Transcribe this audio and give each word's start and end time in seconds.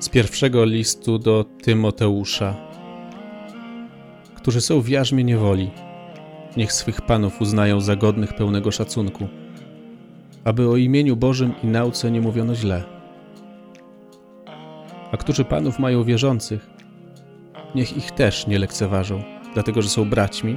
z 0.00 0.08
pierwszego 0.08 0.64
listu 0.64 1.18
do 1.18 1.44
Tymoteusza, 1.62 2.56
którzy 4.34 4.60
są 4.60 4.80
w 4.80 4.88
jarzmie 4.88 5.24
niewoli, 5.24 5.70
niech 6.56 6.72
swych 6.72 7.00
panów 7.00 7.40
uznają 7.40 7.80
za 7.80 7.96
godnych 7.96 8.34
pełnego 8.34 8.70
szacunku, 8.70 9.28
aby 10.44 10.68
o 10.68 10.76
imieniu 10.76 11.16
Bożym 11.16 11.52
i 11.62 11.66
nauce 11.66 12.10
nie 12.10 12.20
mówiono 12.20 12.54
źle. 12.54 12.84
A 15.12 15.16
którzy 15.16 15.44
panów 15.44 15.78
mają 15.78 16.04
wierzących, 16.04 16.70
niech 17.74 17.96
ich 17.96 18.10
też 18.10 18.46
nie 18.46 18.58
lekceważą, 18.58 19.22
dlatego 19.54 19.82
że 19.82 19.88
są 19.88 20.10
braćmi, 20.10 20.56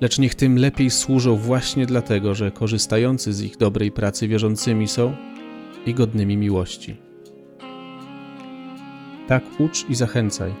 lecz 0.00 0.18
niech 0.18 0.34
tym 0.34 0.58
lepiej 0.58 0.90
służą 0.90 1.36
właśnie 1.36 1.86
dlatego, 1.86 2.34
że 2.34 2.50
korzystający 2.50 3.32
z 3.32 3.42
ich 3.42 3.56
dobrej 3.56 3.92
pracy 3.92 4.28
wierzącymi 4.28 4.88
są 4.88 5.16
i 5.86 5.94
godnymi 5.94 6.36
miłości. 6.36 7.13
Tak 9.28 9.42
ucz 9.58 9.90
i 9.90 9.94
zachęcaj. 9.94 10.54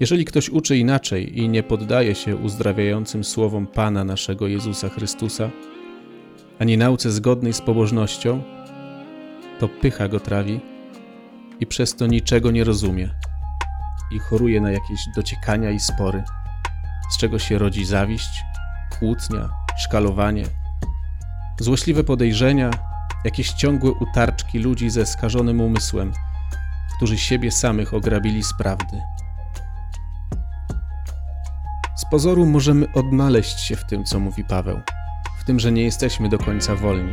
Jeżeli 0.00 0.24
ktoś 0.24 0.48
uczy 0.48 0.76
inaczej 0.76 1.38
i 1.38 1.48
nie 1.48 1.62
poddaje 1.62 2.14
się 2.14 2.36
uzdrawiającym 2.36 3.24
słowom 3.24 3.66
Pana 3.66 4.04
naszego 4.04 4.48
Jezusa 4.48 4.88
Chrystusa, 4.88 5.50
ani 6.58 6.76
nauce 6.76 7.10
zgodnej 7.10 7.52
z 7.52 7.60
pobożnością, 7.60 8.42
to 9.58 9.68
pycha 9.68 10.08
go 10.08 10.20
trawi 10.20 10.60
i 11.60 11.66
przez 11.66 11.96
to 11.96 12.06
niczego 12.06 12.50
nie 12.50 12.64
rozumie 12.64 13.10
i 14.12 14.18
choruje 14.18 14.60
na 14.60 14.70
jakieś 14.70 15.00
dociekania 15.16 15.70
i 15.70 15.80
spory, 15.80 16.24
z 17.10 17.18
czego 17.18 17.38
się 17.38 17.58
rodzi 17.58 17.84
zawiść, 17.84 18.30
kłótnia, 18.98 19.48
szkalowanie, 19.78 20.44
złośliwe 21.60 22.04
podejrzenia, 22.04 22.70
jakieś 23.24 23.52
ciągłe 23.52 23.90
utarczki 23.90 24.58
ludzi 24.58 24.90
ze 24.90 25.06
skażonym 25.06 25.60
umysłem– 25.60 26.12
którzy 26.98 27.18
siebie 27.18 27.50
samych 27.50 27.94
ograbili 27.94 28.42
z 28.42 28.52
prawdy. 28.54 29.02
Z 31.96 32.04
pozoru 32.10 32.46
możemy 32.46 32.92
odnaleźć 32.92 33.60
się 33.60 33.76
w 33.76 33.84
tym, 33.84 34.04
co 34.04 34.20
mówi 34.20 34.44
Paweł, 34.44 34.80
w 35.40 35.44
tym, 35.44 35.60
że 35.60 35.72
nie 35.72 35.82
jesteśmy 35.82 36.28
do 36.28 36.38
końca 36.38 36.74
wolni, 36.74 37.12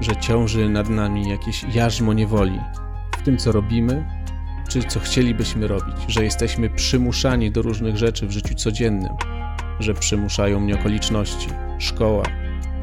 że 0.00 0.16
ciąży 0.16 0.68
nad 0.68 0.88
nami 0.88 1.28
jakieś 1.28 1.64
jarzmo 1.74 2.12
niewoli, 2.12 2.60
w 3.18 3.22
tym, 3.22 3.38
co 3.38 3.52
robimy, 3.52 4.04
czy 4.68 4.82
co 4.82 5.00
chcielibyśmy 5.00 5.68
robić, 5.68 5.96
że 6.08 6.24
jesteśmy 6.24 6.70
przymuszani 6.70 7.50
do 7.50 7.62
różnych 7.62 7.96
rzeczy 7.96 8.26
w 8.26 8.32
życiu 8.32 8.54
codziennym, 8.54 9.12
że 9.80 9.94
przymuszają 9.94 10.60
mnie 10.60 10.74
okoliczności, 10.74 11.48
szkoła, 11.78 12.22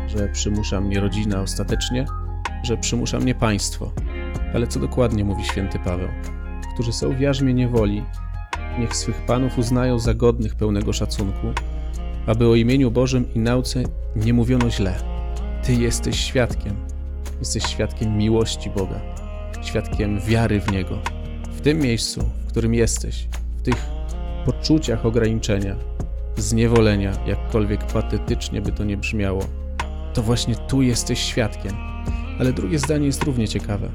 że 0.07 0.29
przymusza 0.29 0.81
mnie 0.81 0.99
rodzina 0.99 1.41
ostatecznie, 1.41 2.05
że 2.63 2.77
przymusza 2.77 3.19
mnie 3.19 3.35
państwo. 3.35 3.91
Ale 4.53 4.67
co 4.67 4.79
dokładnie 4.79 5.23
mówi 5.23 5.43
święty 5.43 5.79
Paweł? 5.79 6.07
Którzy 6.73 6.93
są 6.93 7.15
w 7.15 7.19
jarzmie 7.19 7.53
niewoli, 7.53 8.03
niech 8.79 8.95
swych 8.95 9.25
panów 9.25 9.57
uznają 9.57 9.99
za 9.99 10.13
godnych 10.13 10.55
pełnego 10.55 10.93
szacunku, 10.93 11.47
aby 12.25 12.47
o 12.47 12.55
imieniu 12.55 12.91
Bożym 12.91 13.33
i 13.33 13.39
nauce 13.39 13.83
nie 14.15 14.33
mówiono 14.33 14.69
źle. 14.69 14.95
Ty 15.63 15.73
jesteś 15.73 16.19
świadkiem. 16.19 16.75
Jesteś 17.39 17.63
świadkiem 17.63 18.17
miłości 18.17 18.69
Boga, 18.69 18.99
świadkiem 19.61 20.19
wiary 20.19 20.61
w 20.61 20.71
Niego. 20.71 20.99
W 21.51 21.61
tym 21.61 21.79
miejscu, 21.79 22.21
w 22.45 22.47
którym 22.47 22.73
jesteś, 22.73 23.27
w 23.57 23.61
tych 23.61 23.85
poczuciach 24.45 25.05
ograniczenia, 25.05 25.75
zniewolenia, 26.37 27.11
jakkolwiek 27.25 27.83
patetycznie 27.85 28.61
by 28.61 28.71
to 28.71 28.83
nie 28.83 28.97
brzmiało, 28.97 29.43
to 30.13 30.21
właśnie 30.21 30.55
tu 30.55 30.81
jesteś 30.81 31.19
świadkiem. 31.19 31.73
Ale 32.39 32.53
drugie 32.53 32.79
zdanie 32.79 33.05
jest 33.05 33.23
równie 33.23 33.47
ciekawe 33.47 33.89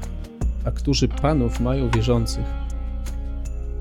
a 0.69 0.71
którzy 0.71 1.07
panów 1.07 1.59
mają 1.59 1.89
wierzących, 1.89 2.45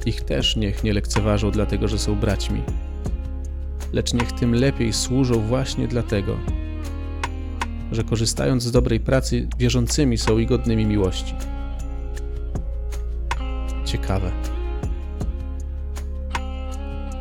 ich 0.07 0.21
też 0.21 0.57
niech 0.57 0.85
nie 0.85 0.93
lekceważą 0.93 1.51
dlatego, 1.51 1.89
że 1.89 1.99
są 1.99 2.15
braćmi, 2.15 2.63
lecz 3.93 4.15
niech 4.15 4.33
tym 4.33 4.55
lepiej 4.55 4.93
służą 4.93 5.41
właśnie 5.41 5.89
dlatego, 5.89 6.37
że 7.93 8.05
korzystając 8.05 8.63
z 8.63 8.71
dobrej 8.71 9.01
pracy, 9.01 9.49
wierzącymi 9.59 10.19
są 10.19 10.39
i 10.39 10.47
godnymi 10.47 10.87
miłości. 10.87 11.35
Ciekawe. 13.85 14.31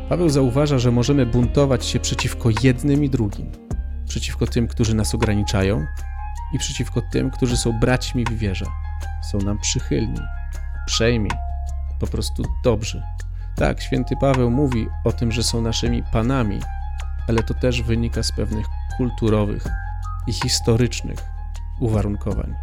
Paweł 0.08 0.28
zauważa, 0.28 0.78
że 0.78 0.90
możemy 0.90 1.26
buntować 1.26 1.86
się 1.86 2.00
przeciwko 2.00 2.48
jednym 2.62 3.04
i 3.04 3.10
drugim, 3.10 3.46
przeciwko 4.06 4.46
tym, 4.46 4.68
którzy 4.68 4.94
nas 4.94 5.14
ograniczają 5.14 5.86
i 6.54 6.58
przeciwko 6.58 7.02
tym, 7.12 7.30
którzy 7.30 7.56
są 7.56 7.72
braćmi 7.80 8.24
w 8.24 8.38
wierze 8.38 8.66
są 9.22 9.38
nam 9.38 9.58
przychylni, 9.58 10.20
uprzejmi, 10.82 11.30
po 12.00 12.06
prostu 12.06 12.42
dobrzy. 12.64 13.02
Tak, 13.56 13.80
święty 13.82 14.14
Paweł 14.20 14.50
mówi 14.50 14.86
o 15.04 15.12
tym, 15.12 15.32
że 15.32 15.42
są 15.42 15.62
naszymi 15.62 16.02
panami, 16.12 16.60
ale 17.28 17.42
to 17.42 17.54
też 17.54 17.82
wynika 17.82 18.22
z 18.22 18.32
pewnych 18.32 18.66
kulturowych 18.96 19.64
i 20.26 20.32
historycznych 20.32 21.18
uwarunkowań. 21.80 22.54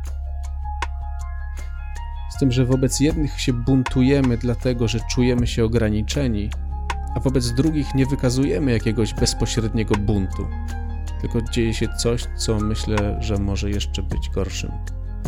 Z 2.29 2.37
tym, 2.37 2.51
że 2.51 2.65
wobec 2.65 2.99
jednych 2.99 3.41
się 3.41 3.53
buntujemy, 3.53 4.37
dlatego 4.37 4.87
że 4.87 4.99
czujemy 4.99 5.47
się 5.47 5.65
ograniczeni, 5.65 6.49
a 7.15 7.19
wobec 7.19 7.51
drugich 7.51 7.95
nie 7.95 8.05
wykazujemy 8.05 8.71
jakiegoś 8.71 9.13
bezpośredniego 9.13 9.95
buntu, 9.95 10.47
tylko 11.21 11.41
dzieje 11.41 11.73
się 11.73 11.87
coś, 11.87 12.27
co 12.35 12.59
myślę, 12.59 13.17
że 13.19 13.37
może 13.37 13.69
jeszcze 13.69 14.03
być 14.03 14.29
gorszym 14.29 14.71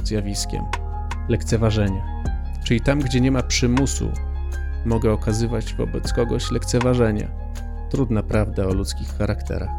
zjawiskiem 0.03 0.86
lekceważenie. 1.29 2.03
Czyli 2.63 2.81
tam, 2.81 2.99
gdzie 2.99 3.21
nie 3.21 3.31
ma 3.31 3.43
przymusu, 3.43 4.11
mogę 4.85 5.11
okazywać 5.11 5.73
wobec 5.73 6.13
kogoś 6.13 6.51
lekceważenie. 6.51 7.27
Trudna 7.89 8.23
prawda 8.23 8.65
o 8.65 8.73
ludzkich 8.73 9.17
charakterach. 9.17 9.69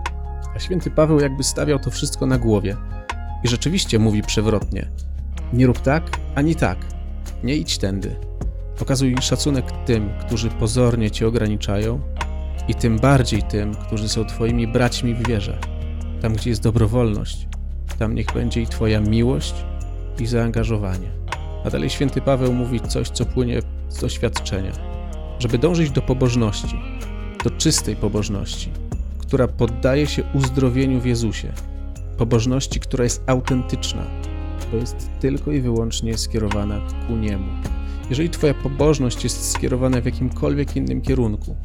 A 0.57 0.59
święty 0.59 0.91
Paweł 0.91 1.21
jakby 1.21 1.45
stawiał 1.45 1.79
to 1.79 1.91
wszystko 1.91 2.27
na 2.27 2.39
głowie 2.39 2.77
i 3.45 3.49
rzeczywiście 3.49 3.99
mówi 3.99 4.23
przewrotnie: 4.23 4.89
Nie 5.53 5.67
rób 5.67 5.81
tak 5.81 6.03
ani 6.35 6.55
tak, 6.55 6.79
nie 7.45 7.55
idź 7.55 7.79
tędy. 7.79 8.17
Okazuj 8.83 9.17
szacunek 9.21 9.65
tym, 9.87 10.11
którzy 10.27 10.51
pozornie 10.51 11.11
cię 11.11 11.27
ograniczają, 11.27 12.01
i 12.69 12.75
tym 12.75 12.99
bardziej 12.99 13.43
tym, 13.43 13.75
którzy 13.75 14.09
są 14.09 14.25
Twoimi 14.25 14.67
braćmi 14.67 15.15
w 15.15 15.29
wierze. 15.29 15.59
Tam, 16.23 16.33
gdzie 16.33 16.51
jest 16.51 16.63
dobrowolność, 16.63 17.49
tam 17.99 18.15
niech 18.15 18.33
będzie 18.35 18.63
i 18.63 18.67
Twoja 18.67 19.01
miłość 19.01 19.55
i 20.21 20.27
zaangażowanie. 20.27 21.09
A 21.69 21.71
dalej 21.71 21.91
święty 21.91 22.21
Paweł 22.21 22.55
mówi 22.55 22.81
coś, 22.81 23.11
co 23.11 23.25
płynie 23.25 23.63
z 23.89 24.01
doświadczenia. 24.01 24.73
Żeby 25.39 25.59
dążyć 25.59 25.91
do 25.91 26.03
pobożności, 26.03 26.81
do 27.45 27.51
czystej 27.51 27.97
pobożności, 27.97 28.71
która 29.19 29.49
poddaje 29.49 30.07
się 30.07 30.23
uzdrowieniu 30.35 31.01
w 31.01 31.07
Jezusie. 31.07 31.53
Pobożności, 32.19 32.81
która 32.81 33.05
jest 33.05 33.23
autentyczna, 33.27 34.03
bo 34.73 34.77
jest 34.77 35.11
tylko 35.21 35.53
i 35.53 35.61
wyłącznie 35.61 36.19
skierowana 36.19 36.81
ku 37.07 37.17
Niemu. 37.17 37.53
Jeżeli 38.11 38.31
Twoja 38.31 38.55
pobożność 38.55 39.25
jest 39.25 39.51
skierowana 39.53 40.01
w 40.01 40.05
jakimkolwiek 40.05 40.77
innym 40.77 41.01
kierunku, 41.01 41.57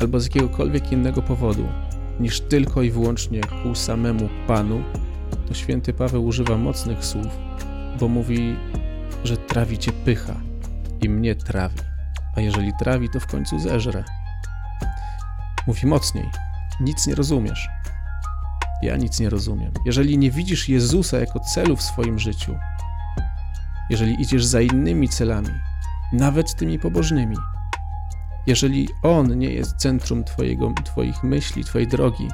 albo 0.00 0.20
z 0.20 0.24
jakiegokolwiek 0.24 0.92
innego 0.92 1.22
powodu, 1.22 1.64
niż 2.20 2.40
tylko 2.40 2.82
i 2.82 2.90
wyłącznie 2.90 3.40
ku 3.62 3.74
samemu 3.74 4.28
Panu, 4.46 4.82
to 5.48 5.54
święty 5.54 5.92
Paweł 5.92 6.26
używa 6.26 6.56
mocnych 6.56 7.04
słów, 7.04 7.38
bo 8.00 8.08
mówi 8.08 8.56
że 9.24 9.36
trawi 9.36 9.78
cię 9.78 9.92
pycha 9.92 10.34
i 11.00 11.08
mnie 11.08 11.34
trawi, 11.34 11.80
a 12.36 12.40
jeżeli 12.40 12.72
trawi, 12.78 13.10
to 13.10 13.20
w 13.20 13.26
końcu 13.26 13.58
zeżre. 13.58 14.04
Mówi 15.66 15.86
mocniej, 15.86 16.30
nic 16.80 17.06
nie 17.06 17.14
rozumiesz. 17.14 17.68
Ja 18.82 18.96
nic 18.96 19.20
nie 19.20 19.30
rozumiem. 19.30 19.72
Jeżeli 19.84 20.18
nie 20.18 20.30
widzisz 20.30 20.68
Jezusa 20.68 21.18
jako 21.18 21.40
celu 21.40 21.76
w 21.76 21.82
swoim 21.82 22.18
życiu, 22.18 22.56
jeżeli 23.90 24.22
idziesz 24.22 24.44
za 24.44 24.60
innymi 24.60 25.08
celami, 25.08 25.50
nawet 26.12 26.54
tymi 26.54 26.78
pobożnymi, 26.78 27.36
jeżeli 28.46 28.88
On 29.02 29.38
nie 29.38 29.50
jest 29.50 29.76
centrum 29.76 30.24
twojego, 30.24 30.72
Twoich 30.84 31.22
myśli, 31.22 31.64
Twojej 31.64 31.88
drogi, 31.88 32.28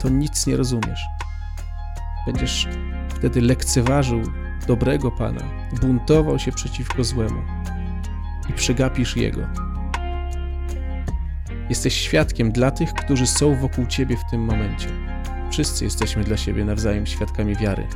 to 0.00 0.08
nic 0.08 0.46
nie 0.46 0.56
rozumiesz. 0.56 1.06
Będziesz 2.26 2.68
wtedy 3.08 3.40
lekceważył 3.40 4.22
dobrego 4.70 5.10
Pana, 5.10 5.40
buntował 5.80 6.38
się 6.38 6.52
przeciwko 6.52 7.04
złemu 7.04 7.42
i 8.50 8.52
przegapisz 8.52 9.16
Jego. 9.16 9.40
Jesteś 11.68 11.94
świadkiem 11.94 12.52
dla 12.52 12.70
tych, 12.70 12.92
którzy 12.92 13.26
są 13.26 13.56
wokół 13.56 13.86
Ciebie 13.86 14.16
w 14.16 14.30
tym 14.30 14.40
momencie. 14.40 14.88
Wszyscy 15.50 15.84
jesteśmy 15.84 16.24
dla 16.24 16.36
siebie 16.36 16.64
nawzajem 16.64 17.06
świadkami 17.06 17.56
wiary. 17.56 17.86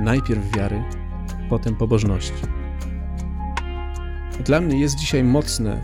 Najpierw 0.00 0.56
wiary, 0.56 0.82
potem 1.48 1.76
pobożności. 1.76 2.42
Dla 4.44 4.60
mnie 4.60 4.80
jest 4.80 4.96
dzisiaj 4.96 5.24
mocne 5.24 5.82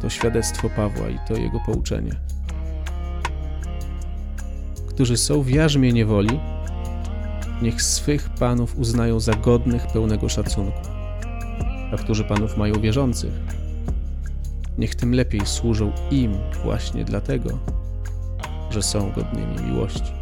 to 0.00 0.10
świadectwo 0.10 0.70
Pawła 0.70 1.08
i 1.08 1.18
to 1.28 1.34
jego 1.34 1.60
pouczenie. 1.60 2.12
Którzy 4.88 5.16
są 5.16 5.42
w 5.42 5.50
jarzmie 5.50 5.92
niewoli, 5.92 6.40
niech 7.62 7.82
swych 7.82 8.28
panów 8.28 8.78
uznają 8.78 9.20
za 9.20 9.32
godnych 9.32 9.86
pełnego 9.86 10.28
szacunku, 10.28 10.80
a 11.92 11.96
którzy 11.96 12.24
panów 12.24 12.56
mają 12.56 12.80
wierzących. 12.80 13.32
Niech 14.78 14.94
tym 14.94 15.14
lepiej 15.14 15.46
służą 15.46 15.92
im 16.10 16.32
właśnie 16.64 17.04
dlatego, 17.04 17.58
że 18.70 18.82
są 18.82 19.12
godnymi 19.12 19.70
miłości. 19.70 20.12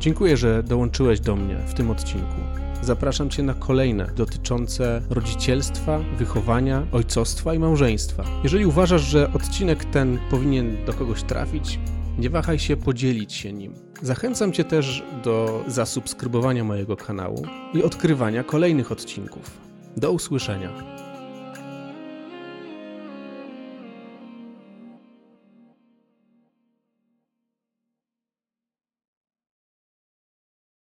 Dziękuję, 0.00 0.36
że 0.36 0.62
dołączyłeś 0.62 1.20
do 1.20 1.36
mnie 1.36 1.56
w 1.66 1.74
tym 1.74 1.90
odcinku. 1.90 2.36
Zapraszam 2.82 3.30
Cię 3.30 3.42
na 3.42 3.54
kolejne 3.54 4.06
dotyczące 4.16 5.02
rodzicielstwa, 5.10 5.98
wychowania, 6.18 6.86
ojcostwa 6.92 7.54
i 7.54 7.58
małżeństwa. 7.58 8.24
Jeżeli 8.42 8.66
uważasz, 8.66 9.02
że 9.02 9.32
odcinek 9.32 9.84
ten 9.84 10.18
powinien 10.30 10.84
do 10.84 10.92
kogoś 10.92 11.22
trafić, 11.22 11.78
nie 12.18 12.30
wahaj 12.30 12.58
się 12.58 12.76
podzielić 12.76 13.32
się 13.32 13.52
nim. 13.52 13.74
Zachęcam 14.02 14.52
Cię 14.52 14.64
też 14.64 15.02
do 15.24 15.64
zasubskrybowania 15.66 16.64
mojego 16.64 16.96
kanału 16.96 17.46
i 17.74 17.82
odkrywania 17.82 18.44
kolejnych 18.44 18.92
odcinków. 18.92 19.58
Do 19.96 20.12
usłyszenia. 20.12 20.70